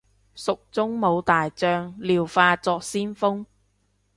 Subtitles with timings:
[0.33, 3.45] 蜀中無大將，廖化作先鋒